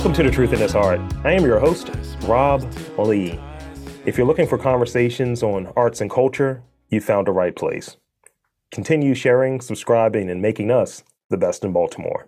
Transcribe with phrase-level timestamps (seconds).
[0.00, 0.98] Welcome to The Truth in This Art.
[1.24, 1.90] I am your host,
[2.22, 2.62] Rob
[2.96, 3.38] Lee.
[4.06, 7.98] If you're looking for conversations on arts and culture, you found the right place.
[8.72, 12.26] Continue sharing, subscribing, and making us the best in Baltimore.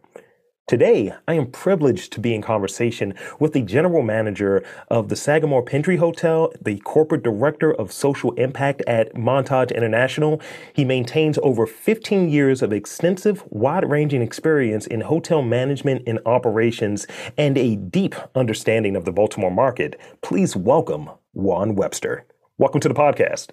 [0.69, 5.65] Today, I am privileged to be in conversation with the general manager of the Sagamore
[5.65, 10.41] Pendry Hotel, the corporate director of social impact at Montage International.
[10.73, 17.09] He maintains over 15 years of extensive, wide ranging experience in hotel management and operations
[17.37, 20.01] and a deep understanding of the Baltimore market.
[20.23, 22.25] Please welcome Juan Webster.
[22.57, 23.51] Welcome to the podcast.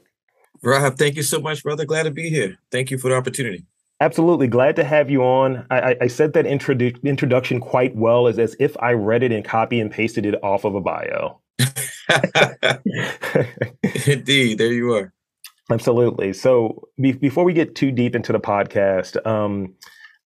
[0.61, 1.85] Rob, thank you so much, brother.
[1.85, 2.59] Glad to be here.
[2.71, 3.65] Thank you for the opportunity.
[4.01, 4.47] Absolutely.
[4.47, 5.65] Glad to have you on.
[5.69, 9.43] I, I said that introdu- introduction quite well as, as if I read it and
[9.43, 11.39] copy and pasted it off of a bio.
[14.07, 14.57] Indeed.
[14.57, 15.13] There you are.
[15.69, 16.31] Absolutely.
[16.33, 19.73] So be- before we get too deep into the podcast, um,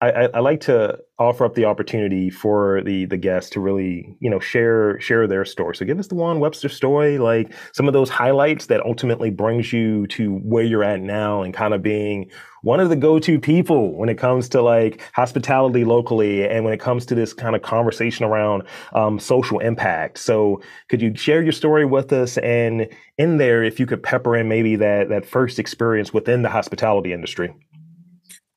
[0.03, 4.29] I, I, like to offer up the opportunity for the the guests to really you
[4.29, 5.77] know share share their story.
[5.77, 9.73] So give us the Juan Webster story, like some of those highlights that ultimately brings
[9.73, 12.29] you to where you're at now, and kind of being
[12.63, 16.75] one of the go to people when it comes to like hospitality locally, and when
[16.75, 18.65] it comes to this kind of conversation around
[18.95, 20.19] um, social impact.
[20.19, 24.37] So could you share your story with us, and in there, if you could pepper
[24.37, 27.55] in maybe that that first experience within the hospitality industry.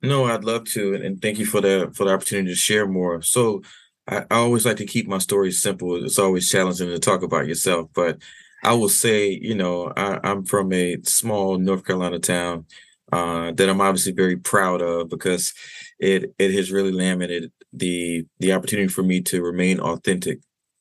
[0.06, 3.22] No, I'd love to, and thank you for the for the opportunity to share more.
[3.22, 3.62] So,
[4.08, 6.04] I, I, always like to keep my stories simple.
[6.04, 8.20] It's always challenging to talk about yourself, but
[8.64, 12.66] I will say, you know, I, am from a small North Carolina town
[13.12, 15.54] uh, that I'm obviously very proud of because
[16.00, 20.40] it it has really laminated the the opportunity for me to remain authentic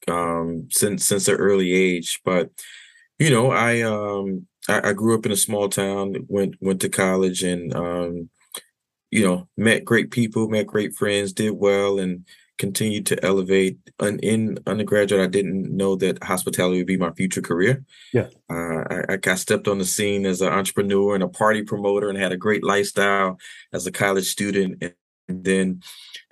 [0.08, 2.20] um, since since an early age.
[2.24, 2.50] But
[3.18, 6.88] you know, I um I, I grew up in a small town, went went to
[6.88, 8.30] college, and um,
[9.14, 12.26] you know, met great people, met great friends, did well, and
[12.58, 13.78] continued to elevate.
[14.00, 17.84] And in undergraduate, I didn't know that hospitality would be my future career.
[18.12, 21.62] Yeah, uh, I, I got stepped on the scene as an entrepreneur and a party
[21.62, 23.38] promoter, and had a great lifestyle
[23.72, 24.82] as a college student.
[25.28, 25.80] And then,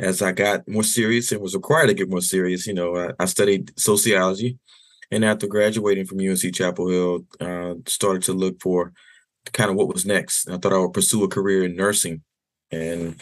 [0.00, 3.10] as I got more serious and was required to get more serious, you know, I,
[3.20, 4.58] I studied sociology.
[5.12, 8.92] And after graduating from UNC Chapel Hill, uh, started to look for
[9.52, 10.48] kind of what was next.
[10.48, 12.22] I thought I would pursue a career in nursing
[12.72, 13.20] and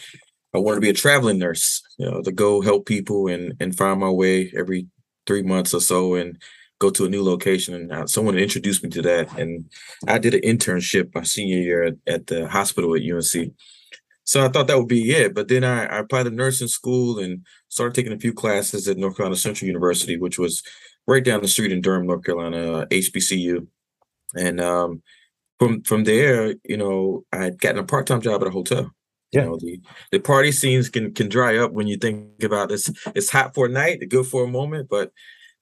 [0.54, 3.76] I wanted to be a traveling nurse, you know, to go help people and and
[3.76, 4.86] find my way every
[5.26, 6.40] three months or so and
[6.78, 7.74] go to a new location.
[7.74, 9.70] And uh, someone introduced me to that, and
[10.08, 13.52] I did an internship my senior year at, at the hospital at UNC.
[14.24, 15.34] So I thought that would be it.
[15.34, 18.96] But then I, I applied to nursing school and started taking a few classes at
[18.96, 20.62] North Carolina Central University, which was
[21.06, 23.66] right down the street in Durham, North Carolina, uh, HBCU.
[24.36, 25.02] And um,
[25.58, 28.90] from from there, you know, I had gotten a part time job at a hotel.
[29.32, 29.42] Yeah.
[29.42, 29.80] You know, the,
[30.12, 32.90] the party scenes can can dry up when you think about this.
[33.14, 35.12] It's hot for a night, good for a moment, but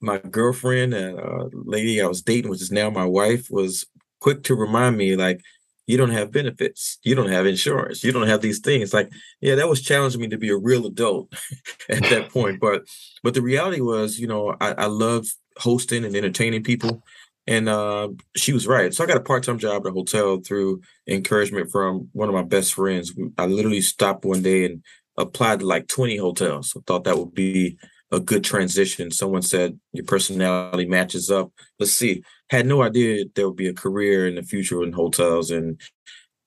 [0.01, 3.85] my girlfriend and uh, lady I was dating, which is now my wife, was
[4.21, 5.41] quick to remind me like,
[5.87, 8.93] you don't have benefits, you don't have insurance, you don't have these things.
[8.93, 11.33] Like, yeah, that was challenging me to be a real adult
[11.89, 12.59] at that point.
[12.59, 12.83] But
[13.23, 15.25] but the reality was, you know, I, I love
[15.57, 17.03] hosting and entertaining people.
[17.47, 18.93] And uh, she was right.
[18.93, 22.35] So I got a part time job at a hotel through encouragement from one of
[22.35, 23.13] my best friends.
[23.37, 24.83] I literally stopped one day and
[25.17, 26.73] applied to like 20 hotels.
[26.77, 27.77] I thought that would be
[28.11, 29.11] a good transition.
[29.11, 31.51] Someone said your personality matches up.
[31.79, 32.23] Let's see.
[32.49, 35.51] Had no idea there would be a career in the future in hotels.
[35.51, 35.79] And,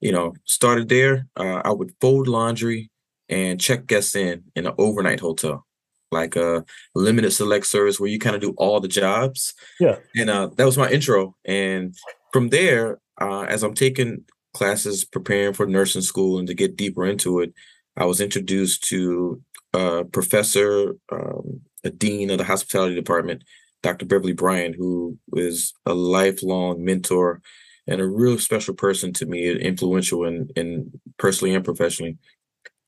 [0.00, 1.26] you know, started there.
[1.36, 2.90] Uh, I would fold laundry
[3.28, 5.64] and check guests in in an overnight hotel
[6.12, 6.64] like a
[6.94, 9.54] limited select service where you kind of do all the jobs.
[9.80, 9.96] Yeah.
[10.14, 11.36] And uh, that was my intro.
[11.44, 11.94] And
[12.32, 14.24] from there, uh, as I'm taking
[14.54, 17.52] classes, preparing for nursing school and to get deeper into it,
[17.96, 19.42] I was introduced to
[19.72, 23.44] a professor, um, a dean of the hospitality department,
[23.82, 24.06] Dr.
[24.06, 27.40] Beverly Bryant, who is a lifelong mentor
[27.86, 32.16] and a real special person to me, influential in, in personally and professionally.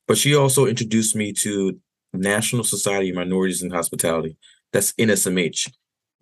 [0.07, 1.77] But she also introduced me to
[2.15, 4.37] National Society of Minorities in Hospitality.
[4.73, 5.71] That's NSMH.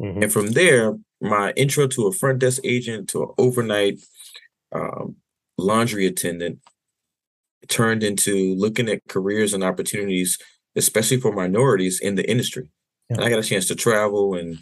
[0.01, 0.23] Mm-hmm.
[0.23, 3.99] And from there, my intro to a front desk agent to an overnight
[4.73, 5.15] um,
[5.57, 6.59] laundry attendant
[7.69, 10.37] turned into looking at careers and opportunities,
[10.75, 12.69] especially for minorities in the industry.
[13.09, 13.17] Yeah.
[13.17, 14.35] And I got a chance to travel.
[14.35, 14.57] And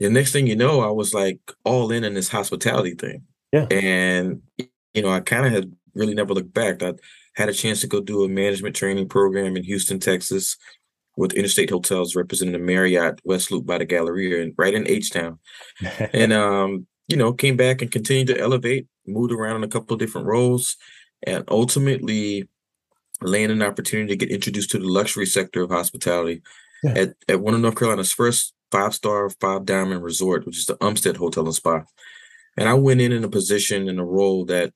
[0.00, 3.22] the next thing you know, I was like all in in this hospitality thing.
[3.52, 3.66] Yeah.
[3.70, 4.42] And,
[4.94, 6.82] you know, I kind of had really never looked back.
[6.82, 6.94] I
[7.34, 10.56] had a chance to go do a management training program in Houston, Texas,
[11.16, 15.10] with Interstate Hotels representing the Marriott West Loop by the Galleria and right in H
[15.10, 15.38] Town.
[16.12, 19.94] and um, you know, came back and continued to elevate, moved around in a couple
[19.94, 20.76] of different roles,
[21.26, 22.48] and ultimately
[23.20, 26.42] landed an opportunity to get introduced to the luxury sector of hospitality
[26.82, 26.92] yeah.
[26.92, 30.76] at, at one of North Carolina's first five star, five diamond resort, which is the
[30.76, 31.82] Umstead Hotel and Spa.
[32.56, 34.72] And I went in in a position in a role that,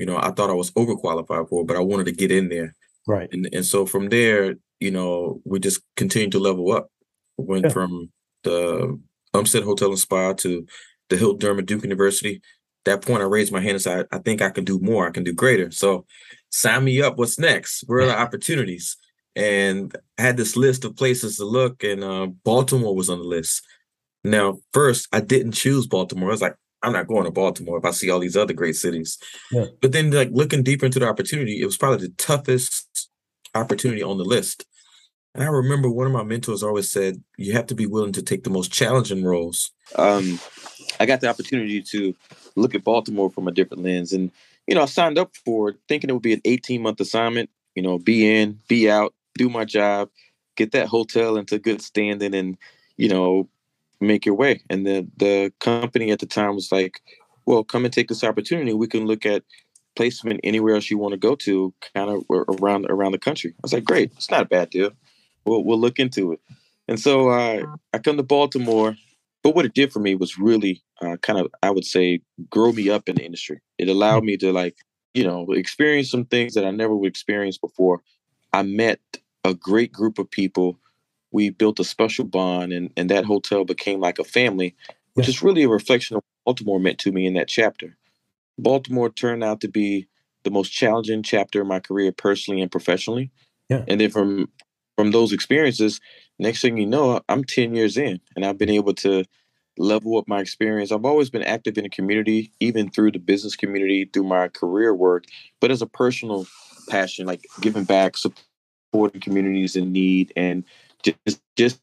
[0.00, 2.74] you know, I thought I was overqualified for, but I wanted to get in there.
[3.06, 3.28] Right.
[3.32, 6.90] And and so from there, you know, we just continued to level up.
[7.36, 7.70] Went yeah.
[7.70, 8.10] from
[8.42, 8.98] the
[9.34, 10.66] Umstead Hotel and Spa to
[11.10, 12.40] the Hilton Durham Duke University.
[12.86, 15.06] That point, I raised my hand and said, I, I think I can do more.
[15.06, 15.70] I can do greater.
[15.70, 16.06] So
[16.48, 17.18] sign me up.
[17.18, 17.84] What's next?
[17.86, 18.96] Where are the opportunities?
[19.36, 23.24] And I had this list of places to look, and uh, Baltimore was on the
[23.24, 23.62] list.
[24.24, 26.30] Now, first, I didn't choose Baltimore.
[26.30, 28.76] I was like, I'm not going to Baltimore if I see all these other great
[28.76, 29.18] cities.
[29.50, 29.66] Yeah.
[29.80, 33.10] But then, like looking deeper into the opportunity, it was probably the toughest
[33.54, 34.64] opportunity on the list.
[35.34, 38.22] And I remember one of my mentors always said, "You have to be willing to
[38.22, 40.40] take the most challenging roles." Um,
[40.98, 42.14] I got the opportunity to
[42.56, 44.30] look at Baltimore from a different lens, and
[44.66, 47.50] you know, I signed up for it thinking it would be an 18 month assignment.
[47.74, 50.10] You know, be in, be out, do my job,
[50.56, 52.56] get that hotel into good standing, and
[52.96, 53.48] you know,
[54.00, 54.62] make your way.
[54.70, 57.00] And the the company at the time was like,
[57.46, 58.72] "Well, come and take this opportunity.
[58.72, 59.42] We can look at
[59.96, 63.60] placement anywhere else you want to go to, kind of around around the country." I
[63.62, 64.90] was like, "Great, it's not a bad deal.
[65.44, 66.40] We'll we'll look into it."
[66.90, 67.62] And so uh,
[67.92, 68.96] I come to Baltimore,
[69.44, 72.20] but what it did for me was really uh, kind of, I would say,
[72.50, 73.60] grow me up in the industry.
[73.78, 74.76] It allowed me to like,
[75.14, 78.02] you know, experience some things that I never would experience before.
[78.52, 78.98] I met
[79.44, 80.79] a great group of people.
[81.32, 84.74] We built a special bond, and, and that hotel became like a family,
[85.14, 85.30] which yeah.
[85.30, 87.96] is really a reflection of what Baltimore meant to me in that chapter.
[88.58, 90.06] Baltimore turned out to be
[90.42, 93.30] the most challenging chapter of my career, personally and professionally.
[93.68, 93.84] Yeah.
[93.86, 94.48] And then from
[94.96, 96.00] from those experiences,
[96.38, 99.24] next thing you know, I'm 10 years in, and I've been able to
[99.78, 100.92] level up my experience.
[100.92, 104.94] I've always been active in the community, even through the business community, through my career
[104.94, 105.24] work,
[105.60, 106.46] but as a personal
[106.88, 110.64] passion, like giving back, supporting communities in need, and
[111.02, 111.80] just just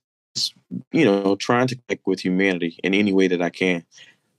[0.91, 3.83] you know trying to connect with humanity in any way that I can.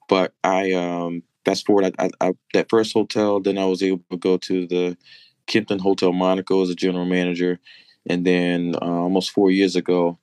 [0.09, 4.05] But I um fast forward, I, I, I that first hotel, then I was able
[4.11, 4.97] to go to the
[5.47, 7.59] Kimpton Hotel Monaco as a general manager,
[8.09, 10.19] and then uh, almost four years ago,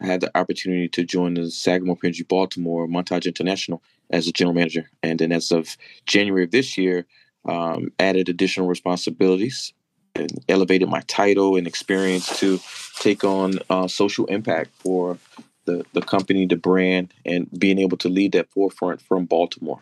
[0.00, 4.54] I had the opportunity to join the Sagamore Pendry Baltimore Montage International as a general
[4.54, 4.90] manager.
[5.02, 7.06] And then as of January of this year,
[7.44, 9.72] um, added additional responsibilities
[10.14, 12.60] and elevated my title and experience to
[12.98, 15.18] take on uh, social impact for
[15.64, 19.80] the, the company, the brand, and being able to lead that forefront from Baltimore.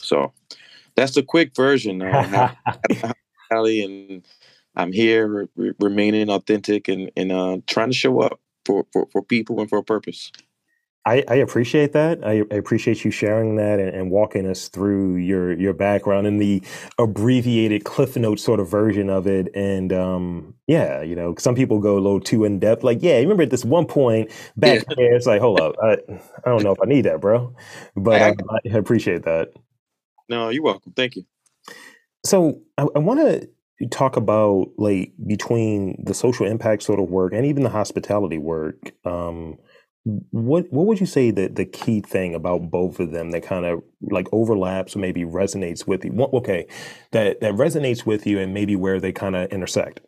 [0.00, 0.32] So
[0.94, 2.02] that's the quick version.
[2.02, 2.52] Uh,
[3.50, 4.24] and
[4.76, 9.22] I'm here re- remaining authentic and, and uh, trying to show up for, for, for
[9.22, 10.30] people and for a purpose.
[11.06, 12.24] I, I appreciate that.
[12.24, 16.40] I, I, appreciate you sharing that and, and, walking us through your your background and
[16.40, 16.62] the
[16.98, 19.48] abbreviated Cliff Note sort of version of it.
[19.54, 22.82] And um, yeah, you know, some people go a little too in depth.
[22.84, 24.94] Like, yeah, remember at this one point back yeah.
[24.96, 25.92] there, it's like, hold up, I,
[26.44, 27.54] I don't know if I need that, bro.
[27.96, 29.52] But I, um, I appreciate that.
[30.28, 30.92] No, you're welcome.
[30.94, 31.24] Thank you.
[32.24, 37.32] So I, I want to talk about like between the social impact sort of work
[37.32, 39.56] and even the hospitality work um,
[40.30, 43.66] what what would you say that the key thing about both of them that kind
[43.66, 46.12] of like overlaps or maybe resonates with you?
[46.32, 46.66] Okay
[47.12, 50.00] that that resonates with you and maybe where they kind of intersect.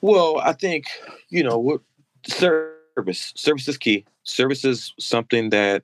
[0.00, 0.86] Well i think
[1.28, 1.80] you know
[2.26, 4.04] service service is key.
[4.24, 5.82] Service is something that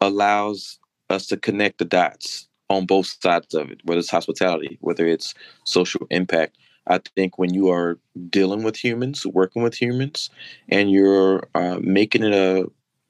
[0.00, 0.78] allows
[1.10, 5.34] us to connect the dots on both sides of it, whether it's hospitality, whether it's
[5.64, 6.56] social impact.
[6.88, 7.98] I think when you are
[8.30, 10.30] dealing with humans, working with humans,
[10.68, 12.66] and you're uh, making it a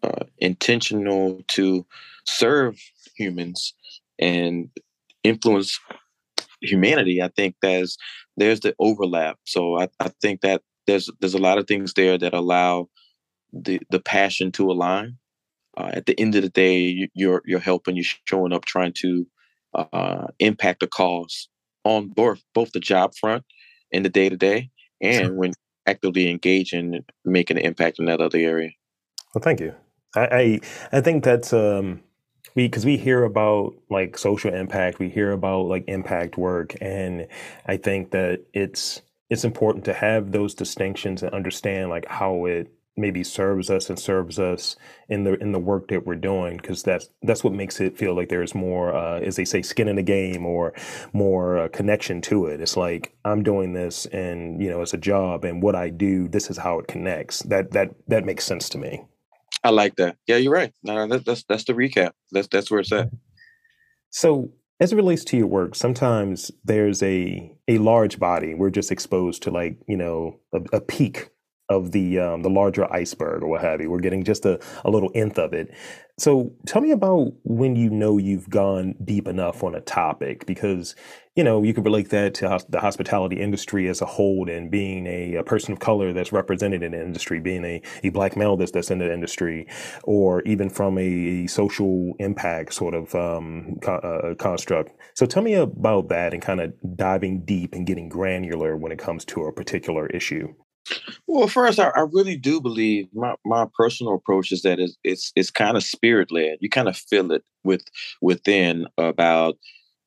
[0.06, 1.84] uh, intentional to
[2.24, 2.78] serve
[3.16, 3.74] humans
[4.18, 4.70] and
[5.24, 5.78] influence
[6.60, 7.98] humanity, I think there's
[8.36, 9.38] there's the overlap.
[9.44, 12.88] So I, I think that there's there's a lot of things there that allow
[13.52, 15.18] the the passion to align.
[15.78, 19.26] Uh, at the end of the day, you're you're helping, you're showing up, trying to
[19.74, 21.48] uh, impact the cause
[21.84, 23.44] on both both the job front
[23.90, 25.52] in the day to day and when
[25.86, 28.70] actively engaging in making an impact in that other area.
[29.34, 29.74] Well, thank you.
[30.14, 30.60] I I,
[30.92, 32.02] I think that's um
[32.54, 37.28] we because we hear about like social impact, we hear about like impact work, and
[37.66, 42.72] I think that it's it's important to have those distinctions and understand like how it
[42.96, 44.76] maybe serves us and serves us
[45.08, 48.14] in the in the work that we're doing because that's that's what makes it feel
[48.14, 50.72] like there's more uh, as they say skin in the game or
[51.12, 52.60] more uh, connection to it.
[52.60, 56.28] It's like i'm doing this and you know it's a job and what i do
[56.28, 57.40] this is how it connects.
[57.40, 59.04] That that that makes sense to me.
[59.62, 60.16] I like that.
[60.26, 60.72] Yeah you're right.
[60.82, 62.12] No, that, that's that's the recap.
[62.32, 63.10] That's that's where it's at.
[64.10, 64.50] So
[64.80, 68.54] as it relates to your work sometimes there's a a large body.
[68.54, 71.30] We're just exposed to like you know a, a peak
[71.68, 73.90] of the um, the larger iceberg or what have you.
[73.90, 75.74] We're getting just a, a little nth of it.
[76.18, 80.94] So tell me about when you know you've gone deep enough on a topic because
[81.34, 85.06] you know you could relate that to the hospitality industry as a whole and being
[85.06, 88.56] a, a, person of color that's represented in the industry, being a, a black male
[88.56, 89.66] that's that's in the industry,
[90.04, 94.92] or even from a social impact sort of um, co- uh, construct.
[95.14, 98.98] So tell me about that and kind of diving deep and getting granular when it
[98.98, 100.54] comes to a particular issue.
[101.26, 105.32] Well, first, I, I, really do believe my, my personal approach is that it's it's,
[105.34, 106.58] it's kind of spirit led.
[106.60, 107.84] You kind of feel it with
[108.20, 109.56] within about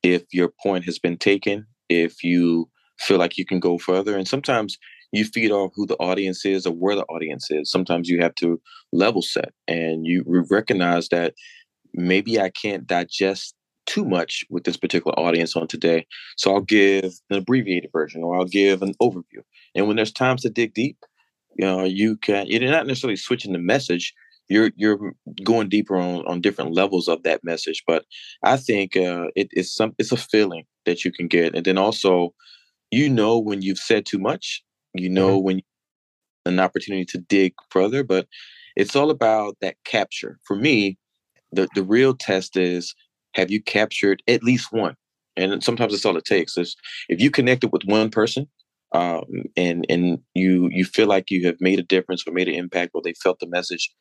[0.03, 2.69] if your point has been taken, if you
[2.99, 4.77] feel like you can go further, and sometimes
[5.11, 7.71] you feed off who the audience is or where the audience is.
[7.71, 8.61] Sometimes you have to
[8.93, 11.33] level set and you recognize that
[11.93, 13.55] maybe I can't digest
[13.89, 16.05] too much with this particular audience on today.
[16.37, 19.41] So I'll give an abbreviated version or I'll give an overview.
[19.73, 20.97] And when there's times to dig deep,
[21.57, 24.13] you know, you can you're not necessarily switching the message.
[24.47, 27.83] You're you're going deeper on on different levels of that message.
[27.87, 28.05] But
[28.43, 31.77] I think uh, it, it's some it's a feeling that you can get, and then
[31.77, 32.33] also,
[32.91, 35.45] you know, when you've said too much, you know mm-hmm.
[35.45, 35.61] when
[36.45, 38.03] an opportunity to dig further.
[38.03, 38.27] But
[38.75, 40.39] it's all about that capture.
[40.45, 40.97] For me,
[41.51, 42.93] the the real test is
[43.35, 44.95] have you captured at least one?
[45.35, 46.57] And sometimes that's all it takes.
[46.57, 46.75] Is
[47.07, 48.47] if you connected with one person
[48.91, 49.23] um,
[49.55, 52.91] and and you you feel like you have made a difference or made an impact
[52.93, 53.91] or they felt the message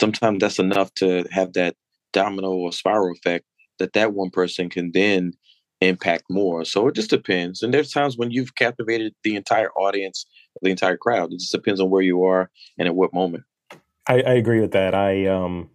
[0.00, 1.76] sometimes that's enough to have that
[2.12, 3.44] domino or spiral effect
[3.78, 5.32] that that one person can then
[5.80, 10.26] impact more so it just depends and there's times when you've captivated the entire audience
[10.62, 13.44] the entire crowd it just depends on where you are and at what moment
[14.08, 15.68] i, I agree with that i um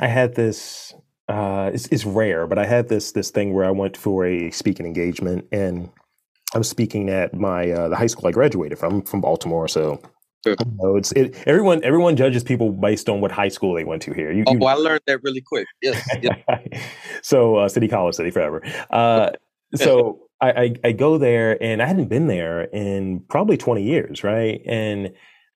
[0.00, 0.94] i had this
[1.28, 4.50] uh it's, it's rare but i had this this thing where i went for a
[4.50, 5.90] speaking engagement and
[6.54, 10.00] I'm speaking at my uh, the high school I graduated from from Baltimore, so
[10.44, 14.02] you know, it's it, everyone everyone judges people based on what high school they went
[14.02, 14.32] to here.
[14.32, 15.66] You, oh, you, I learned that really quick.
[15.80, 16.06] Yes.
[16.22, 16.82] yes.
[17.22, 18.62] so uh, City College, City forever.
[18.90, 19.30] Uh,
[19.74, 24.24] so I, I, I go there, and I hadn't been there in probably 20 years,
[24.24, 24.60] right?
[24.66, 25.12] And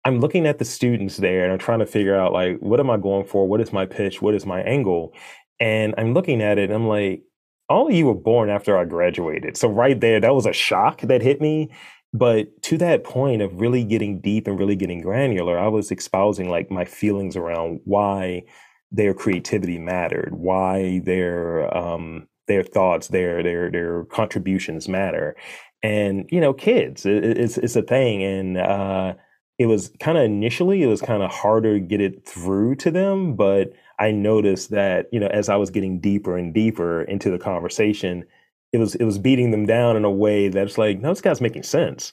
[0.04, 2.90] I'm looking at the students there, and I'm trying to figure out like, what am
[2.90, 3.48] I going for?
[3.48, 4.22] What is my pitch?
[4.22, 5.14] What is my angle?
[5.60, 7.22] And I'm looking at it, and I'm like,
[7.68, 9.56] all of you were born after I graduated.
[9.56, 11.70] So right there, that was a shock that hit me.
[12.12, 16.48] But to that point of really getting deep and really getting granular, I was espousing
[16.48, 18.44] like my feelings around why
[18.92, 25.34] their creativity mattered, why their um, their thoughts, their their their contributions matter,
[25.82, 29.14] and you know, kids, it, it's it's a thing, and uh,
[29.58, 32.90] it was kind of initially it was kind of harder to get it through to
[32.90, 37.30] them, but I noticed that, you know, as I was getting deeper and deeper into
[37.30, 38.24] the conversation,
[38.72, 41.40] it was it was beating them down in a way that's like, no, this guy's
[41.40, 42.12] making sense.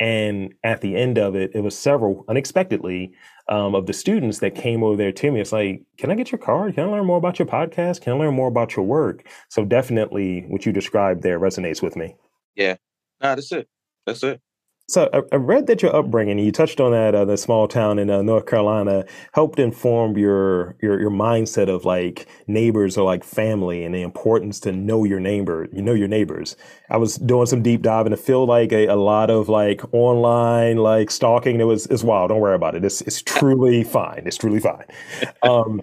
[0.00, 3.12] And at the end of it, it was several unexpectedly
[3.48, 5.40] um, of the students that came over there to me.
[5.40, 6.74] It's like, can I get your card?
[6.74, 8.00] Can I learn more about your podcast?
[8.00, 9.26] Can I learn more about your work?
[9.48, 12.16] So definitely, what you described there resonates with me.
[12.56, 12.76] Yeah,
[13.22, 13.68] no, that's it.
[14.06, 14.40] That's it.
[14.88, 17.98] So I, I, read that your upbringing, you touched on that, uh, the small town
[17.98, 23.24] in uh, North Carolina, helped inform your, your your mindset of like neighbors or like
[23.24, 26.56] family and the importance to know your neighbor, you know your neighbors.
[26.90, 29.82] I was doing some deep dive and I feel like a, a lot of like
[29.92, 31.60] online like stalking.
[31.60, 32.30] It was it's wild.
[32.30, 32.84] Don't worry about it.
[32.84, 34.24] It's it's truly fine.
[34.26, 34.84] It's truly fine.
[35.42, 35.82] Um,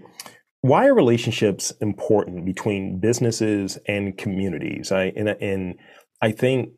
[0.61, 4.91] why are relationships important between businesses and communities?
[4.91, 5.75] I and and
[6.21, 6.71] I think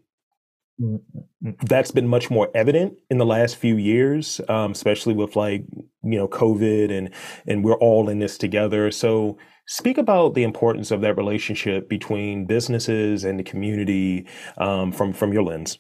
[1.63, 5.63] that's been much more evident in the last few years, um, especially with like
[6.03, 7.13] you know COVID and
[7.47, 8.91] and we're all in this together.
[8.91, 9.37] So
[9.67, 14.25] speak about the importance of that relationship between businesses and the community
[14.57, 15.79] um, from from your lens.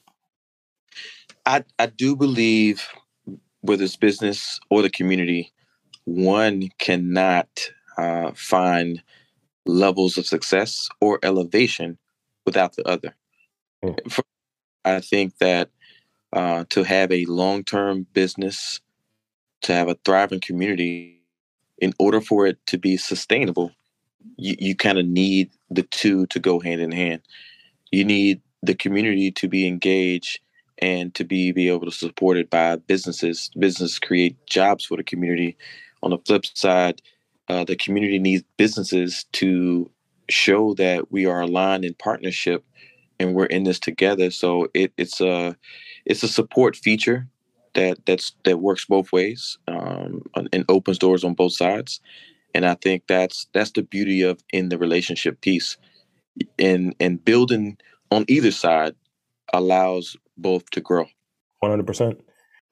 [1.45, 2.87] I I do believe
[3.61, 5.51] whether it's business or the community,
[6.05, 9.01] one cannot uh, find
[9.65, 11.97] levels of success or elevation
[12.45, 13.15] without the other.
[13.83, 14.11] Mm.
[14.11, 14.23] For
[14.83, 15.69] I think that
[16.33, 18.79] uh, to have a long term business,
[19.63, 21.21] to have a thriving community,
[21.79, 23.71] in order for it to be sustainable,
[24.37, 27.21] you, you kind of need the two to go hand in hand.
[27.91, 30.39] You need the community to be engaged
[30.77, 33.49] and to be be able to support it by businesses.
[33.57, 35.57] Businesses create jobs for the community.
[36.03, 37.01] On the flip side,
[37.47, 39.89] uh, the community needs businesses to
[40.29, 42.63] show that we are aligned in partnership
[43.21, 44.31] and we're in this together.
[44.31, 45.55] So it, it's a
[46.05, 47.27] it's a support feature
[47.73, 52.01] that that's that works both ways um, and opens doors on both sides.
[52.53, 55.77] And I think that's that's the beauty of in the relationship piece,
[56.59, 57.77] and and building
[58.09, 58.95] on either side
[59.53, 61.05] allows both to grow.
[61.59, 62.21] One hundred percent.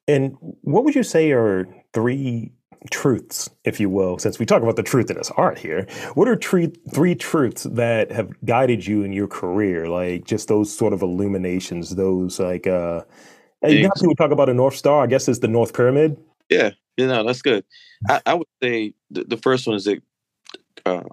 [0.08, 2.52] And what would you say are three
[2.90, 5.86] truths, if you will, since we talk about the truth in this art here?
[6.14, 9.88] What are three three truths that have guided you in your career?
[9.88, 13.02] Like just those sort of illuminations, those like uh
[13.66, 16.16] you know people talk about a North Star, I guess it's the North Pyramid.
[16.48, 17.64] Yeah, you know, that's good.
[18.08, 20.02] I, I would say the, the, first one is that
[20.86, 21.06] um,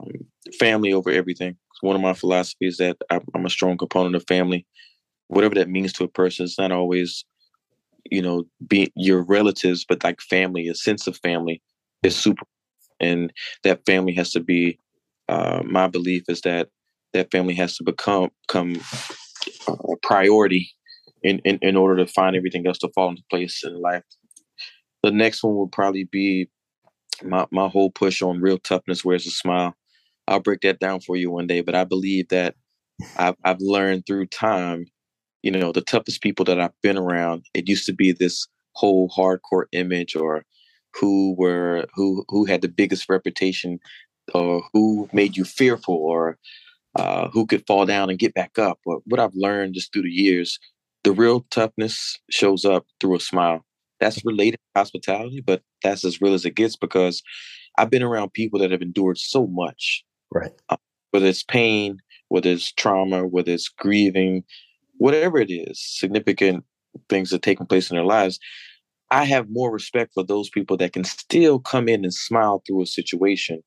[0.60, 1.58] family over everything.
[1.82, 4.66] One of my philosophies that I'm a strong component of family.
[5.28, 7.24] Whatever that means to a person, it's not always
[8.12, 11.62] you know, be your relatives, but like family, a sense of family
[12.04, 12.46] is super.
[13.00, 13.32] And
[13.64, 14.80] that family has to be,
[15.30, 16.70] uh, my belief is that
[17.14, 18.80] that family has to become, come
[19.68, 20.70] a priority
[21.24, 24.04] in, in, in order to find everything else to fall into place in life.
[25.04, 26.50] The next one will probably be
[27.24, 29.76] my, my whole push on real toughness, where's a smile.
[30.28, 32.56] I'll break that down for you one day, but I believe that
[33.18, 34.88] I've, I've learned through time
[35.48, 39.08] you know, the toughest people that I've been around, it used to be this whole
[39.08, 40.44] hardcore image or
[40.94, 43.80] who were who who had the biggest reputation
[44.34, 46.38] or who made you fearful or
[46.98, 48.80] uh, who could fall down and get back up.
[48.86, 50.60] But what I've learned just through the years,
[51.06, 53.64] the real toughness shows up through a smile.
[54.02, 57.24] That's related to hospitality, but that's as real as it gets because
[57.78, 60.04] I've been around people that have endured so much.
[60.30, 60.52] Right.
[60.68, 60.76] Uh,
[61.12, 64.44] whether it's pain, whether it's trauma, whether it's grieving,
[64.98, 66.64] whatever it is, significant
[67.10, 68.40] things that are taking place in their lives,
[69.12, 72.82] I have more respect for those people that can still come in and smile through
[72.82, 73.64] a situation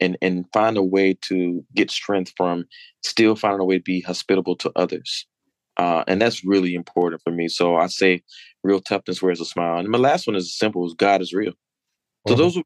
[0.00, 2.64] and and find a way to get strength from
[3.02, 5.26] still finding a way to be hospitable to others.
[5.76, 7.48] Uh, and that's really important for me.
[7.48, 8.22] So I say
[8.62, 9.78] real toughness wears a smile.
[9.78, 11.52] And my last one is simple is God is real.
[12.26, 12.42] So mm-hmm.
[12.42, 12.62] those are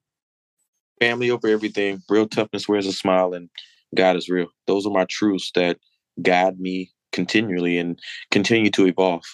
[1.00, 3.48] family over everything, real toughness wears a smile, and
[3.94, 4.48] God is real.
[4.66, 5.78] Those are my truths that
[6.22, 7.99] guide me continually and
[8.30, 9.25] continue to evolve.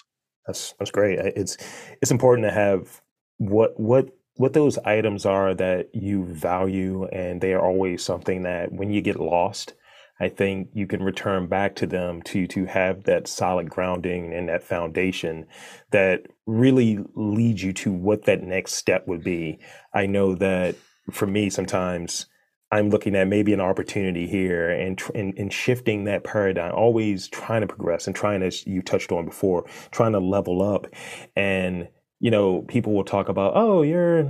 [0.47, 1.19] That's that's great.
[1.19, 1.57] It's
[2.01, 3.01] it's important to have
[3.37, 8.71] what what what those items are that you value and they are always something that
[8.71, 9.73] when you get lost
[10.19, 14.49] i think you can return back to them to to have that solid grounding and
[14.49, 15.45] that foundation
[15.91, 19.59] that really leads you to what that next step would be
[19.93, 20.75] i know that
[21.11, 22.27] for me sometimes
[22.73, 27.61] I'm looking at maybe an opportunity here and, and, and shifting that paradigm, always trying
[27.61, 30.87] to progress and trying, as you touched on before, trying to level up.
[31.35, 31.87] And,
[32.19, 34.21] you know, people will talk about, oh, you're,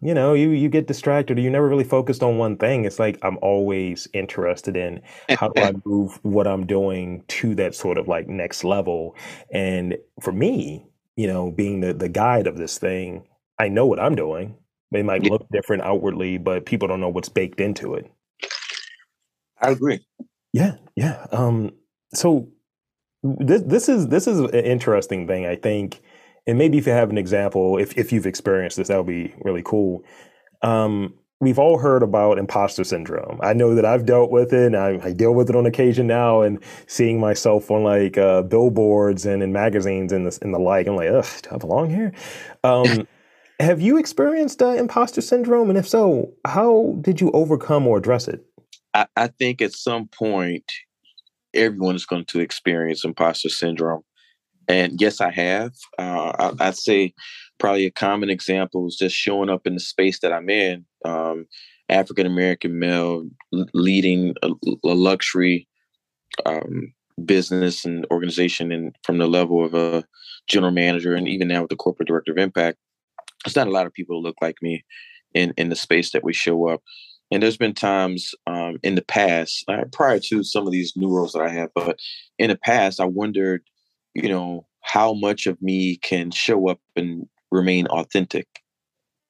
[0.00, 2.84] you know, you, you get distracted or you never really focused on one thing.
[2.84, 7.76] It's like, I'm always interested in how do I move what I'm doing to that
[7.76, 9.14] sort of like next level.
[9.52, 13.28] And for me, you know, being the, the guide of this thing,
[13.60, 14.56] I know what I'm doing.
[14.92, 18.10] They might look different outwardly, but people don't know what's baked into it.
[19.60, 20.04] I agree.
[20.52, 21.26] Yeah, yeah.
[21.32, 21.72] Um,
[22.14, 22.48] so
[23.22, 26.02] this this is this is an interesting thing, I think,
[26.46, 29.34] and maybe if you have an example, if if you've experienced this, that would be
[29.40, 30.04] really cool.
[30.62, 33.40] Um, we've all heard about imposter syndrome.
[33.42, 36.06] I know that I've dealt with it, and I, I deal with it on occasion
[36.06, 36.42] now.
[36.42, 40.86] And seeing myself on like uh, billboards and in magazines and the, and the like,
[40.86, 42.12] I'm like, ugh, do I belong here?
[42.62, 43.08] Um,
[43.62, 45.68] have you experienced uh, imposter syndrome?
[45.68, 48.44] And if so, how did you overcome or address it?
[48.92, 50.64] I, I think at some point,
[51.54, 54.02] everyone is going to experience imposter syndrome.
[54.68, 55.72] And yes, I have.
[55.98, 57.14] Uh, I, would say
[57.58, 60.84] probably a common example is just showing up in the space that I'm in.
[61.04, 61.46] Um,
[61.88, 63.28] African American male
[63.74, 64.50] leading a,
[64.84, 65.68] a luxury
[66.46, 66.92] um,
[67.24, 70.04] business and organization, and from the level of a
[70.48, 72.78] general manager, and even now with the corporate director of impact,
[73.44, 74.84] there's not a lot of people who look like me
[75.34, 76.82] in in the space that we show up.
[77.30, 81.08] And there's been times um, in the past, uh, prior to some of these new
[81.08, 81.98] roles that I have, but
[82.38, 83.62] in the past, I wondered,
[84.14, 88.46] you know, how much of me can show up and remain authentic.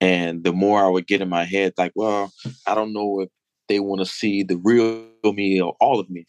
[0.00, 2.32] And the more I would get in my head, like, well,
[2.66, 3.28] I don't know if
[3.68, 6.26] they want to see the real me or all of me.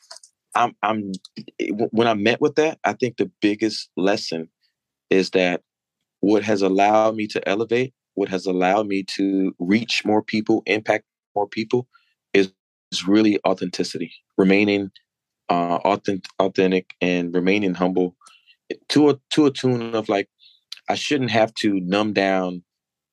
[0.53, 1.11] I'm, I'm,
[1.59, 4.47] eh, when I met with that, I think the biggest lesson
[5.09, 5.61] is that
[6.23, 11.03] what has allowed me to elevate, what has allowed me to reach more people, impact
[11.35, 11.85] more people,
[12.33, 12.49] is,
[12.93, 14.89] is really authenticity, remaining
[15.49, 18.15] uh, authentic, authentic, and remaining humble
[18.87, 20.29] to a to a tune of like,
[20.87, 22.63] I shouldn't have to numb down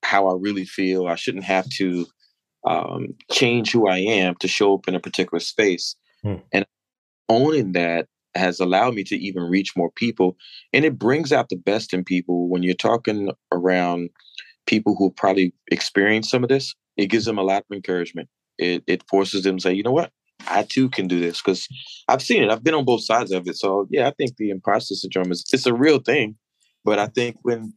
[0.04, 1.08] how I really feel.
[1.08, 2.06] I shouldn't have to
[2.64, 5.96] um, change who I am to show up in a particular space.
[6.22, 6.36] Hmm.
[6.52, 6.64] And
[7.28, 10.36] owning that has allowed me to even reach more people.
[10.72, 14.10] And it brings out the best in people when you're talking around
[14.66, 16.74] people who probably experienced some of this.
[16.96, 18.28] It gives them a lot of encouragement.
[18.58, 20.12] It, it forces them to say, you know what?
[20.48, 21.68] I too can do this because
[22.08, 22.50] I've seen it.
[22.50, 23.56] I've been on both sides of it.
[23.56, 26.36] So yeah, I think the imposter syndrome is it's a real thing.
[26.84, 27.74] But I think when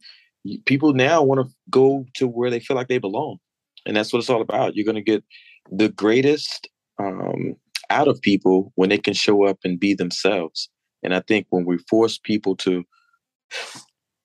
[0.64, 3.38] people now want to go to where they feel like they belong,
[3.86, 4.76] and that's what it's all about.
[4.76, 5.22] You're going to get
[5.70, 7.56] the greatest um,
[7.90, 10.68] out of people when they can show up and be themselves.
[11.02, 12.84] And I think when we force people to,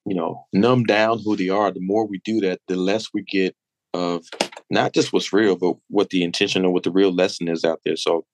[0.06, 3.24] you know, numb down who they are, the more we do that, the less we
[3.24, 3.56] get
[3.93, 4.26] of
[4.69, 7.82] not just what's real, but what the intention or what the real lesson is out
[7.84, 7.95] there.
[7.95, 8.26] So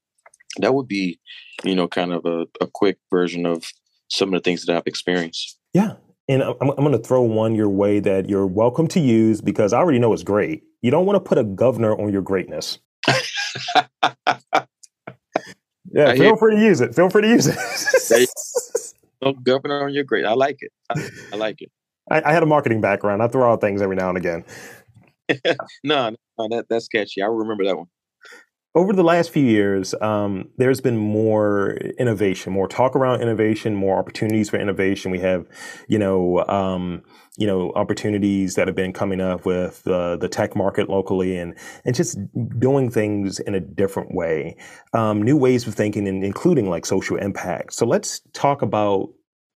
[0.58, 1.20] that would be,
[1.64, 3.64] you know, kind of a, a quick version of
[4.10, 5.58] some of the things that I've experienced.
[5.74, 5.94] Yeah.
[6.28, 9.74] And I'm, I'm going to throw one your way that you're welcome to use because
[9.74, 10.64] I already know it's great.
[10.82, 12.80] You don't want to put a governor on your greatness.
[15.96, 16.94] yeah, I feel free to use it.
[16.94, 18.30] Feel free to use it.
[19.22, 20.26] no governor on your great.
[20.26, 20.72] I like it.
[20.90, 21.72] I, I like it.
[22.12, 23.24] I, I, had a marketing background.
[23.24, 24.44] I throw out things every now and again.
[25.84, 27.22] no, no, that that's catchy.
[27.22, 27.88] I remember that one
[28.76, 33.98] over the last few years, um, there's been more innovation, more talk around innovation, more
[33.98, 35.12] opportunities for innovation.
[35.12, 35.48] We have,
[35.88, 37.02] you know, um,
[37.38, 41.58] you know, opportunities that have been coming up with uh, the tech market locally, and
[41.86, 42.18] and just
[42.60, 44.58] doing things in a different way,
[44.94, 47.74] um, new ways of thinking, and including like social impact.
[47.74, 49.08] So let's talk about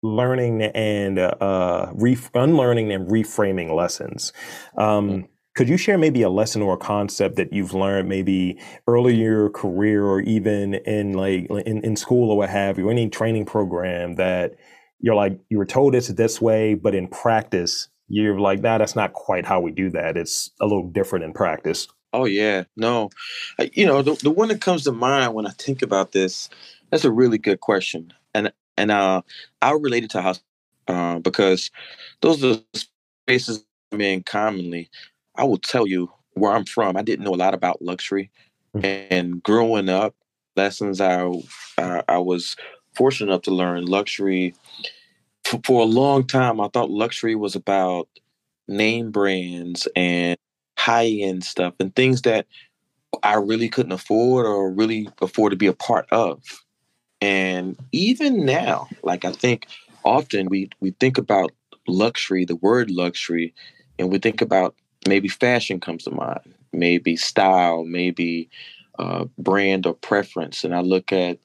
[0.01, 1.93] learning and uh,
[2.35, 4.33] unlearning and reframing lessons.
[4.77, 5.27] Um, mm-hmm
[5.59, 9.19] could you share maybe a lesson or a concept that you've learned maybe early in
[9.19, 13.45] your career or even in like in, in school or what have you, any training
[13.45, 14.55] program that
[15.01, 18.95] you're like, you were told it's this way, but in practice, you're like, nah, that's
[18.95, 20.17] not quite how we do that.
[20.17, 21.89] It's a little different in practice.
[22.13, 23.11] Oh yeah, no,
[23.73, 26.49] you know the the one that comes to mind when I think about this,
[26.91, 29.23] that's a really good question, and and uh,
[29.61, 30.35] I'll relate it to how
[30.87, 31.73] uh, because
[32.21, 32.59] those are
[33.27, 34.89] spaces I'm in commonly.
[35.39, 36.97] I will tell you where I'm from.
[36.97, 38.31] I didn't know a lot about luxury,
[38.77, 39.13] mm-hmm.
[39.13, 40.15] and growing up,
[40.57, 41.25] lessons I
[41.79, 42.57] uh, I was
[42.95, 44.55] fortunate enough to learn luxury.
[45.45, 48.09] For, for a long time, I thought luxury was about
[48.67, 50.37] name brands and
[50.77, 52.47] high end stuff and things that
[53.23, 56.43] I really couldn't afford or really afford to be a part of.
[57.21, 59.67] And even now, like I think
[60.05, 61.53] often we we think about
[61.87, 63.55] luxury, the word luxury,
[63.99, 64.75] and we think about
[65.07, 68.49] maybe fashion comes to mind, maybe style, maybe
[68.99, 70.65] uh, brand or preference.
[70.65, 71.39] And I look at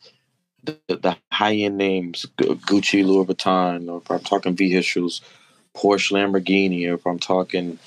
[0.63, 5.21] the, the high end names, Gucci, Louis Vuitton, or if I'm talking vehicles,
[5.75, 7.77] Porsche, Lamborghini, or if I'm talking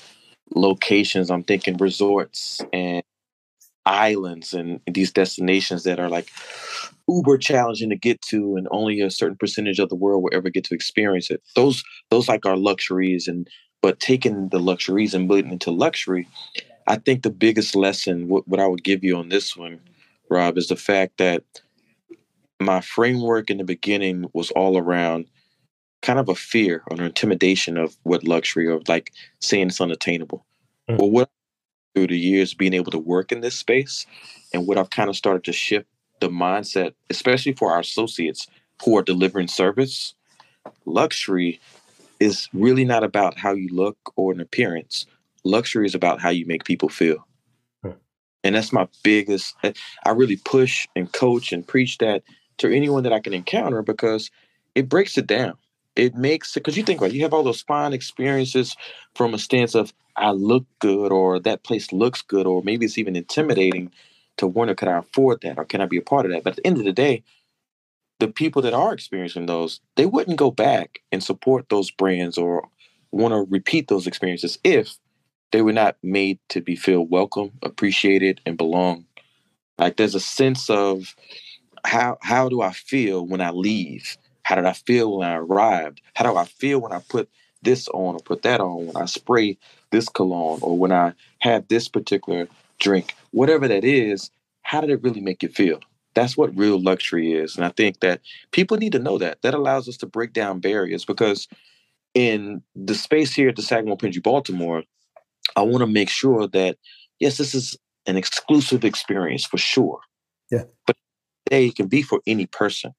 [0.55, 3.03] locations, I'm thinking resorts and
[3.87, 6.27] islands and these destinations that are like
[7.07, 10.49] uber challenging to get to and only a certain percentage of the world will ever
[10.49, 13.47] get to experience it those those like are luxuries and
[13.81, 16.27] but taking the luxuries and putting into luxury,
[16.87, 19.79] I think the biggest lesson, what, what I would give you on this one,
[20.29, 21.43] Rob, is the fact that
[22.59, 25.27] my framework in the beginning was all around
[26.01, 29.11] kind of a fear or an intimidation of what luxury or like
[29.41, 30.45] saying it's unattainable.
[30.89, 30.99] Mm-hmm.
[30.99, 31.29] Well, what
[31.93, 34.05] through the years being able to work in this space
[34.53, 35.87] and what I've kind of started to shift
[36.19, 38.47] the mindset, especially for our associates
[38.83, 40.13] who are delivering service,
[40.85, 41.59] luxury
[42.19, 45.05] is really not about how you look or an appearance.
[45.43, 47.25] Luxury is about how you make people feel.
[48.43, 49.73] And that's my biggest, eh,
[50.05, 52.23] I really push and coach and preach that
[52.59, 54.31] to anyone that I can encounter because
[54.75, 55.55] it breaks it down.
[55.95, 58.75] It makes it, because you think about it, you have all those fine experiences
[59.15, 62.97] from a stance of, I look good or that place looks good, or maybe it's
[62.97, 63.91] even intimidating
[64.37, 66.43] to wonder, could I afford that or can I be a part of that?
[66.43, 67.23] But at the end of the day,
[68.19, 72.67] the people that are experiencing those, they wouldn't go back and support those brands or
[73.11, 74.97] want to repeat those experiences if
[75.51, 79.05] they were not made to be feel welcome, appreciated, and belong.
[79.77, 81.15] Like there's a sense of
[81.85, 84.17] how how do I feel when I leave?
[84.43, 86.01] How did I feel when I arrived?
[86.15, 87.29] How do I feel when I put
[87.61, 88.87] this on or put that on?
[88.87, 89.57] When I spray
[89.91, 92.47] this cologne or when I have this particular
[92.79, 94.31] drink, whatever that is,
[94.63, 95.79] how did it really make you feel?
[96.17, 97.55] That's what real luxury is.
[97.55, 99.39] And I think that people need to know that.
[99.43, 101.47] That allows us to break down barriers because
[102.15, 104.81] in the space here at the Sagamore Pendry Baltimore,
[105.55, 106.77] I want to make sure that,
[107.19, 107.77] yes, this is
[108.07, 109.99] an exclusive experience for sure.
[110.49, 110.63] Yeah.
[110.87, 110.95] But
[111.51, 112.93] they can be for any person.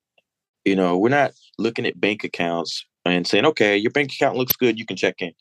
[0.64, 4.54] You know, we're not looking at bank accounts and saying, okay, your bank account looks
[4.54, 5.33] good, you can check in.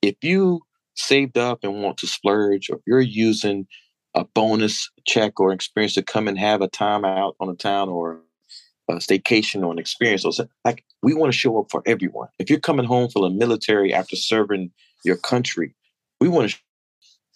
[0.00, 0.62] If you
[0.94, 3.66] saved up and want to splurge, or you're using
[4.14, 7.88] a bonus check or experience to come and have a time out on a town
[7.88, 8.20] or
[8.88, 10.22] a staycation or an experience.
[10.22, 12.28] So like we want to show up for everyone.
[12.38, 14.70] If you're coming home from the military after serving
[15.04, 15.74] your country,
[16.20, 16.58] we want to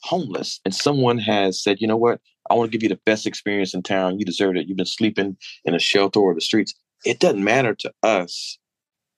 [0.03, 3.27] homeless and someone has said, you know what, I want to give you the best
[3.27, 4.19] experience in town.
[4.19, 4.69] You deserve it.
[4.69, 6.75] You've been sleeping in a shelter or the streets.
[7.05, 8.59] It doesn't matter to us.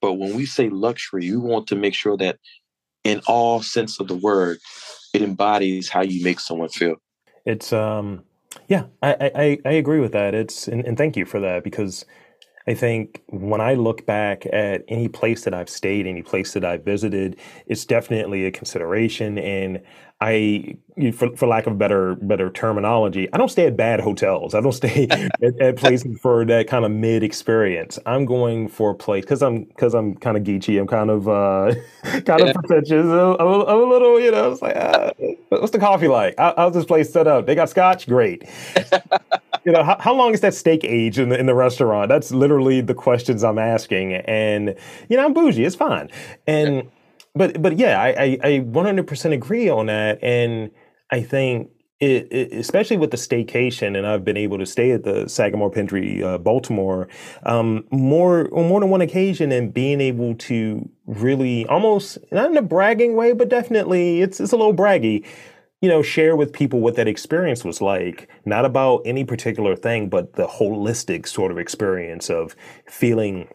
[0.01, 2.39] But when we say luxury, we want to make sure that
[3.05, 4.59] in all sense of the word,
[5.13, 6.97] it embodies how you make someone feel.
[7.45, 8.25] It's um
[8.69, 10.35] yeah, I I, I agree with that.
[10.35, 12.05] It's and, and thank you for that because
[12.69, 16.67] I think when I look back at any place that I've stayed, any place that
[16.67, 19.39] I've visited, it's definitely a consideration.
[19.39, 19.81] And
[20.21, 20.77] I,
[21.15, 24.55] for, for lack of better better terminology, I don't stay at bad hotels.
[24.55, 25.07] I don't stay
[25.43, 27.99] at, at, places for that kind of mid experience.
[28.05, 30.79] I'm going for a place because I'm because I'm kind of geeky.
[30.79, 31.75] I'm kind of uh,
[32.27, 33.07] kind of pretentious.
[33.07, 34.53] I'm a, I'm a little, you know.
[34.53, 35.13] It's like, uh,
[35.49, 36.35] what's the coffee like?
[36.37, 37.47] How's this place set up?
[37.47, 38.45] They got scotch, great
[39.69, 42.09] you know, how, how, long is that steak age in the, in the restaurant?
[42.09, 44.15] That's literally the questions I'm asking.
[44.15, 44.75] And,
[45.11, 45.63] you know, I'm bougie.
[45.63, 46.09] It's fine.
[46.47, 46.91] And,
[47.35, 50.25] but, but yeah, I, I, I 100% agree on that.
[50.25, 50.71] And
[51.11, 51.69] I think
[52.01, 55.71] it, it, especially with the staycation, and I've been able to stay at the Sagamore
[55.71, 57.07] Pendry, uh, Baltimore,
[57.43, 62.57] um, more on more than one occasion, and being able to really almost not in
[62.57, 65.27] a bragging way, but definitely it's it's a little braggy
[65.81, 70.09] you know, share with people what that experience was like, not about any particular thing,
[70.09, 72.57] but the holistic sort of experience of
[72.89, 73.49] feeling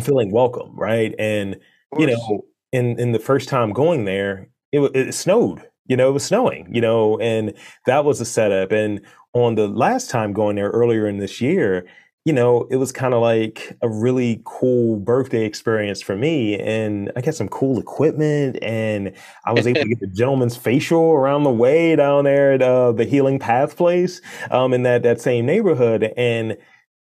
[0.00, 1.14] feeling welcome, right?
[1.18, 1.56] And
[1.98, 5.62] you know, in in the first time going there, it, it snowed.
[5.86, 6.68] You know, it was snowing.
[6.72, 7.54] You know, and
[7.86, 8.72] that was a setup.
[8.72, 9.00] And
[9.32, 11.86] on the last time going there earlier in this year,
[12.26, 16.58] you know, it was kind of like a really cool birthday experience for me.
[16.58, 19.12] And I got some cool equipment and
[19.44, 22.90] I was able to get the gentleman's facial around the way down there at uh,
[22.90, 26.12] the Healing Path place um, in that, that same neighborhood.
[26.16, 26.56] And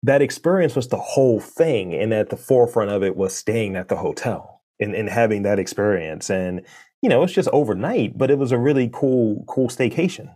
[0.02, 1.94] that experience was the whole thing.
[1.94, 5.60] And at the forefront of it was staying at the hotel and, and having that
[5.60, 6.30] experience.
[6.30, 6.62] And,
[7.00, 10.34] you know, it's just overnight, but it was a really cool, cool staycation.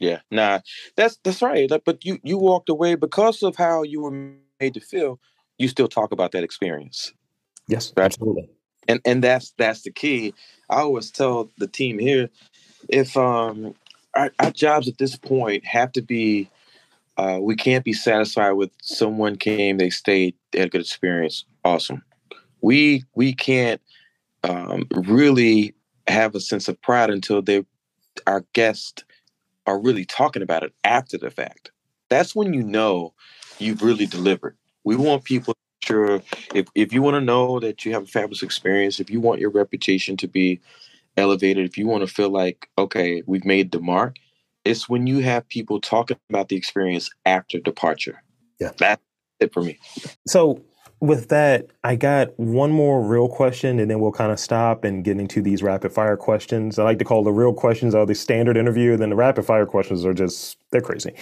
[0.00, 0.60] Yeah, nah,
[0.96, 1.70] that's that's right.
[1.84, 5.20] But you you walked away because of how you were made to feel.
[5.58, 7.12] You still talk about that experience.
[7.68, 8.06] Yes, right?
[8.06, 8.48] absolutely.
[8.88, 10.32] And and that's that's the key.
[10.70, 12.30] I always tell the team here,
[12.88, 13.74] if um
[14.14, 16.48] our, our jobs at this point have to be,
[17.16, 21.44] uh, we can't be satisfied with someone came, they stayed, they had a good experience,
[21.62, 22.02] awesome.
[22.62, 23.82] We we can't
[24.44, 25.74] um, really
[26.08, 27.66] have a sense of pride until they
[28.26, 29.04] our guest
[29.70, 31.70] are really talking about it after the fact.
[32.08, 33.14] That's when you know
[33.58, 34.56] you've really delivered.
[34.84, 36.22] We want people sure
[36.54, 39.40] if, if you want to know that you have a fabulous experience, if you want
[39.40, 40.60] your reputation to be
[41.16, 44.16] elevated, if you want to feel like, okay, we've made the mark,
[44.64, 48.22] it's when you have people talking about the experience after departure.
[48.58, 48.72] Yeah.
[48.78, 49.02] That's
[49.40, 49.78] it for me.
[50.26, 50.62] So
[51.00, 55.02] with that, I got one more real question, and then we'll kind of stop and
[55.02, 56.78] get into these rapid fire questions.
[56.78, 59.46] I like to call the real questions are the standard interview, and then the rapid
[59.46, 61.14] fire questions are just they're crazy.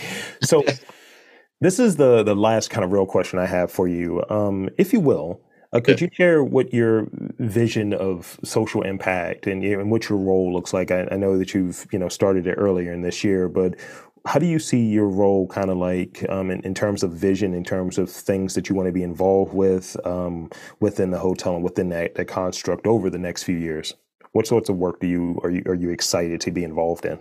[0.43, 0.65] So
[1.61, 4.93] this is the the last kind of real question I have for you, um, if
[4.93, 5.41] you will.
[5.71, 10.51] Uh, could you share what your vision of social impact and, and what your role
[10.51, 10.91] looks like?
[10.91, 13.75] I, I know that you've you know started it earlier in this year, but
[14.27, 17.55] how do you see your role kind of like um, in, in, terms of vision,
[17.55, 20.51] in terms of things that you want to be involved with um,
[20.81, 23.95] within the hotel and within that, that construct over the next few years?
[24.33, 27.19] What sorts of work do you are you are you excited to be involved in?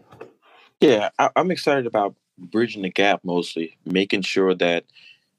[0.82, 4.86] Yeah, I, am excited about bridging the gap mostly, making sure that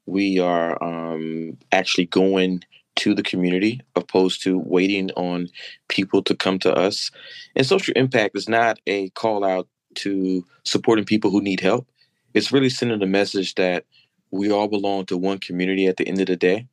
[0.05, 2.63] we are um, actually going
[2.97, 5.47] to the community opposed to waiting on
[5.87, 7.11] people to come to us.
[7.55, 11.87] And social impact is not a call out to supporting people who need help.
[12.33, 13.85] It's really sending a message that
[14.31, 16.67] we all belong to one community at the end of the day.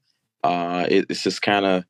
[0.44, 1.84] Uh, it, it's just kind of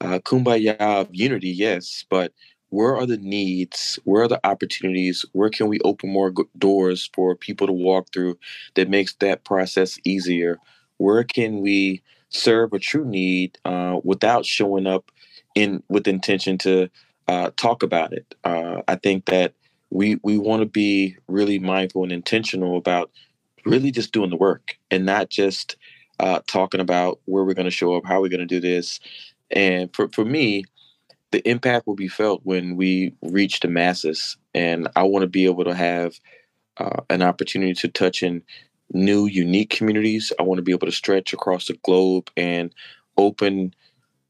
[0.00, 2.32] uh, kumbaya of unity, yes, but
[2.70, 3.98] where are the needs?
[4.04, 5.24] Where are the opportunities?
[5.32, 8.38] Where can we open more doors for people to walk through
[8.74, 10.58] that makes that process easier?
[10.98, 15.10] Where can we serve a true need uh, without showing up
[15.54, 16.88] in with intention to
[17.26, 18.34] uh, talk about it?
[18.44, 19.54] Uh, I think that
[19.90, 23.10] we we want to be really mindful and intentional about
[23.64, 25.76] really just doing the work and not just
[26.18, 29.00] uh, talking about where we're going to show up, how we're going to do this.
[29.50, 30.64] And for, for me,
[31.30, 34.36] the impact will be felt when we reach the masses.
[34.54, 36.18] And I want to be able to have
[36.76, 38.42] uh, an opportunity to touch in
[38.92, 40.32] new, unique communities.
[40.38, 42.74] I want to be able to stretch across the globe and
[43.16, 43.74] open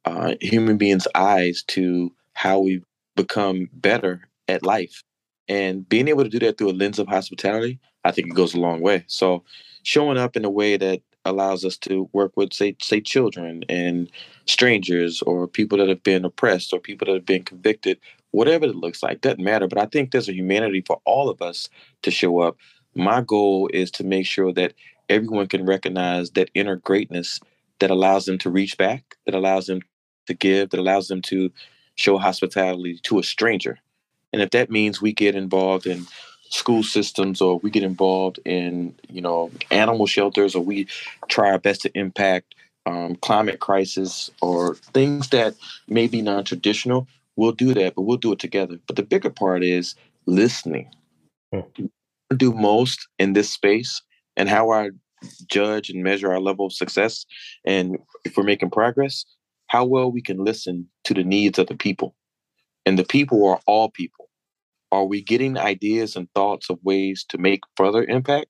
[0.05, 2.83] uh, human beings' eyes to how we
[3.17, 5.03] become better at life
[5.51, 8.55] and being able to do that through a lens of hospitality, I think it goes
[8.55, 9.05] a long way.
[9.09, 9.43] So
[9.83, 14.11] showing up in a way that allows us to work with say say children and
[14.47, 17.99] strangers or people that have been oppressed or people that have been convicted,
[18.31, 19.67] whatever it looks like, doesn't matter.
[19.67, 21.69] But I think there's a humanity for all of us
[22.03, 22.57] to show up.
[22.95, 24.75] My goal is to make sure that
[25.09, 27.41] everyone can recognize that inner greatness
[27.81, 29.81] that allows them to reach back, that allows them
[30.29, 31.51] to give, that allows them to
[31.97, 33.81] show hospitality to a stranger.
[34.33, 36.07] And if that means we get involved in
[36.51, 40.87] school systems or we get involved in, you know, animal shelters or we
[41.29, 42.55] try our best to impact
[42.87, 45.55] um, climate crisis or things that
[45.89, 48.79] may be non-traditional, we'll do that, but we'll do it together.
[48.87, 49.95] But the bigger part is
[50.27, 50.91] listening.
[51.53, 51.87] Hmm.
[52.37, 54.03] Do most in this space
[54.37, 54.91] and how I
[55.47, 57.27] judge and measure our level of success
[57.65, 59.25] and if we're making progress,
[59.67, 62.15] how well we can listen to the needs of the people.
[62.87, 64.20] And the people are all people.
[64.93, 68.47] Are we getting ideas and thoughts of ways to make further impact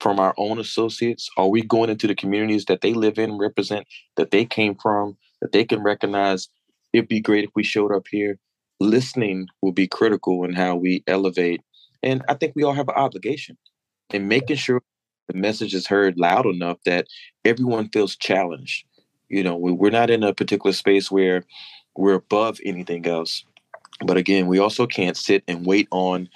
[0.00, 1.28] from our own associates?
[1.36, 5.16] Are we going into the communities that they live in, represent, that they came from,
[5.40, 6.48] that they can recognize?
[6.92, 8.38] It'd be great if we showed up here.
[8.78, 11.62] Listening will be critical in how we elevate.
[12.02, 13.58] And I think we all have an obligation
[14.12, 14.82] in making sure
[15.28, 17.08] the message is heard loud enough that
[17.44, 18.84] everyone feels challenged.
[19.28, 21.42] You know, we're not in a particular space where
[21.96, 23.44] we're above anything else.
[24.04, 26.28] But again, we also can't sit and wait on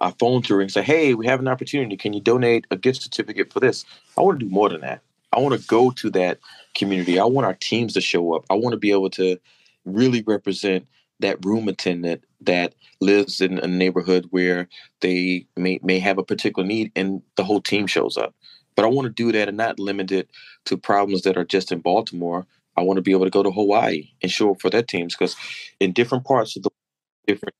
[0.00, 1.96] our phone to ring and say, hey, we have an opportunity.
[1.96, 3.84] Can you donate a gift certificate for this?
[4.18, 5.00] I want to do more than that.
[5.32, 6.38] I want to go to that
[6.74, 7.18] community.
[7.18, 8.44] I want our teams to show up.
[8.50, 9.38] I want to be able to
[9.84, 10.86] really represent
[11.20, 14.68] that room attendant that lives in a neighborhood where
[15.00, 18.34] they may, may have a particular need and the whole team shows up.
[18.76, 20.28] But I want to do that and not limit it
[20.66, 22.46] to problems that are just in Baltimore.
[22.76, 25.14] I want to be able to go to Hawaii and show up for their teams
[25.14, 25.36] because
[25.78, 26.70] in different parts of the
[27.26, 27.54] different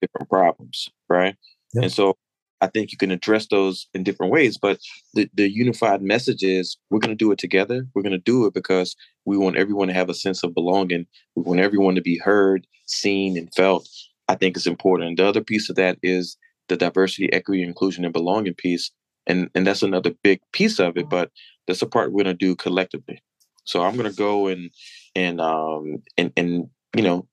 [0.00, 1.36] different problems, right?
[1.74, 1.84] Yep.
[1.84, 2.16] And so
[2.60, 4.78] I think you can address those in different ways, but
[5.14, 7.86] the, the unified message is we're going to do it together.
[7.94, 11.06] We're going to do it because we want everyone to have a sense of belonging.
[11.36, 13.88] We want everyone to be heard, seen, and felt.
[14.28, 15.16] I think it's important.
[15.16, 16.36] The other piece of that is
[16.68, 18.90] the diversity, equity, inclusion, and belonging piece.
[19.26, 21.30] And, and that's another big piece of it, but
[21.66, 23.22] that's a part we're going to do collectively.
[23.64, 24.70] So I'm going to go and,
[25.14, 27.28] and, um, and, and, you know,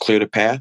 [0.00, 0.60] clear the path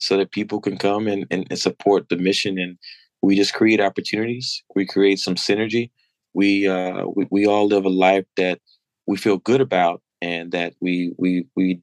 [0.00, 2.76] so that people can come and, and, and support the mission and
[3.22, 5.90] we just create opportunities we create some synergy
[6.34, 8.60] we uh we, we all live a life that
[9.06, 11.80] we feel good about and that we we we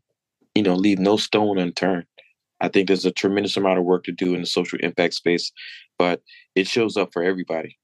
[0.55, 2.05] you know leave no stone unturned
[2.61, 5.51] i think there's a tremendous amount of work to do in the social impact space
[5.97, 6.21] but
[6.55, 7.77] it shows up for everybody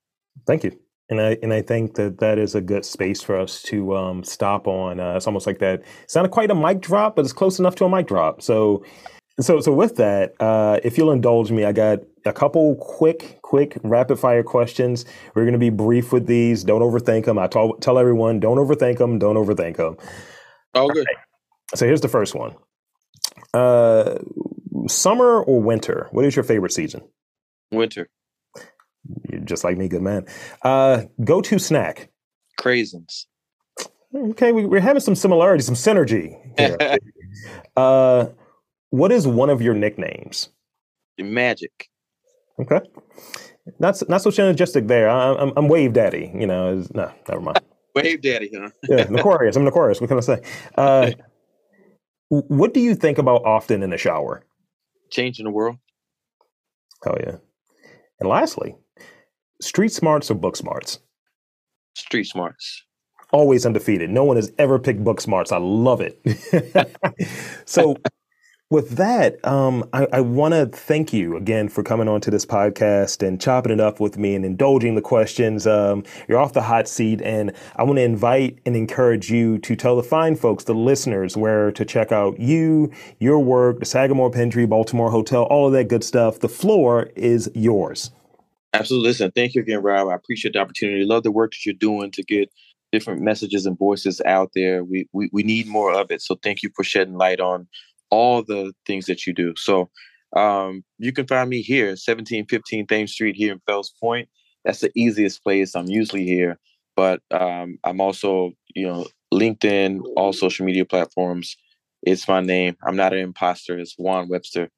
[0.47, 0.77] thank you
[1.09, 4.23] and I and I think that that is a good space for us to um,
[4.23, 4.99] stop on.
[4.99, 5.83] Uh, it's almost like that.
[6.03, 8.41] It's not quite a mic drop, but it's close enough to a mic drop.
[8.41, 8.83] So
[9.39, 13.77] so, so with that, uh, if you'll indulge me, I got a couple quick, quick
[13.83, 15.05] rapid fire questions.
[15.33, 16.63] We're going to be brief with these.
[16.63, 17.39] Don't overthink them.
[17.39, 19.17] I tell, tell everyone, don't overthink them.
[19.19, 19.97] Don't overthink them.
[20.75, 21.07] Oh, good.
[21.75, 22.55] So here's the first one.
[23.53, 24.19] Uh,
[24.87, 26.07] summer or winter?
[26.11, 27.01] What is your favorite season?
[27.71, 28.09] Winter.
[29.29, 30.25] You're just like me, good man.
[30.61, 32.09] Uh, go to snack.
[32.59, 33.25] Craisins.
[34.15, 36.37] Okay, we, are having some similarity, some synergy.
[37.75, 38.27] uh,
[38.93, 40.49] what is one of your nicknames?
[41.17, 41.89] Magic.
[42.61, 42.79] Okay.
[43.79, 45.09] Not not so synergistic there.
[45.09, 46.31] I, I'm I'm Wave Daddy.
[46.35, 47.59] You know, no, never mind.
[47.95, 48.69] Wave Daddy, huh?
[48.87, 49.55] yeah, Aquarius.
[49.55, 49.99] I'm an Aquarius.
[49.99, 50.41] What can I say?
[50.77, 51.11] Uh,
[52.29, 54.45] what do you think about often in the shower?
[55.09, 55.77] Changing the world.
[57.07, 57.37] Oh yeah.
[58.19, 58.75] And lastly,
[59.59, 60.99] street smarts or book smarts?
[61.95, 62.83] Street smarts.
[63.31, 64.11] Always undefeated.
[64.11, 65.51] No one has ever picked book smarts.
[65.51, 66.19] I love it.
[67.65, 67.97] so
[68.73, 72.43] with that, um, I, I want to thank you again for coming on to this
[72.43, 75.67] podcast and chopping it up with me and indulging the questions.
[75.67, 79.75] Um, you're off the hot seat, and I want to invite and encourage you to
[79.75, 84.31] tell the fine folks, the listeners, where to check out you, your work, the Sagamore
[84.31, 86.39] Pendry, Baltimore Hotel, all of that good stuff.
[86.39, 88.09] The floor is yours.
[88.73, 89.09] Absolutely.
[89.09, 90.07] Listen, thank you again, Rob.
[90.07, 91.05] I appreciate the opportunity.
[91.05, 92.51] Love the work that you're doing to get
[92.91, 94.83] different messages and voices out there.
[94.83, 96.23] We, we we need more of it.
[96.23, 97.67] So thank you for shedding light on
[98.13, 99.53] all the things that you do.
[99.57, 99.89] So
[100.35, 104.29] um, you can find me here, 1715 Thames Street here in Fells Point.
[104.63, 105.75] That's the easiest place.
[105.75, 106.59] I'm usually here,
[106.95, 111.57] but um, I'm also, you know, LinkedIn, all social media platforms.
[112.03, 112.77] It's my name.
[112.85, 113.79] I'm not an imposter.
[113.79, 114.69] It's Juan Webster.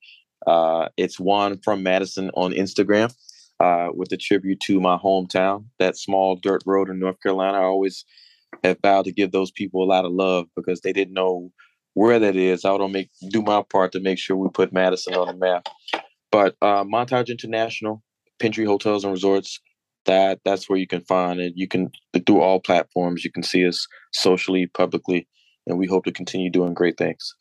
[0.47, 3.13] Uh, it's Juan from Madison on Instagram
[3.59, 7.57] uh, with a tribute to my hometown, that small dirt road in North Carolina.
[7.57, 8.05] I always
[8.63, 11.51] have vowed to give those people a lot of love because they didn't know
[11.95, 12.63] where that is.
[12.63, 15.67] I will make do my part to make sure we put Madison on the map.
[16.31, 18.03] But uh, Montage International,
[18.39, 19.59] Pendry Hotels and Resorts,
[20.05, 21.53] that that's where you can find it.
[21.55, 21.89] You can
[22.27, 23.23] through all platforms.
[23.23, 25.27] You can see us socially, publicly,
[25.65, 27.33] and we hope to continue doing great things.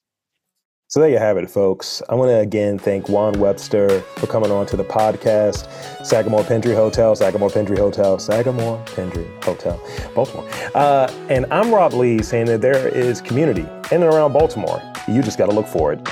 [0.88, 2.02] So there you have it, folks.
[2.08, 5.66] I want to again thank Juan Webster for coming on to the podcast.
[6.04, 9.80] Sagamore Pendry Hotel, Sagamore Pendry Hotel, Sagamore Pendry Hotel,
[10.14, 10.48] Baltimore.
[10.74, 14.80] Uh, and I'm Rob Lee saying that there is community in and around Baltimore.
[15.08, 16.06] You just got to look for it.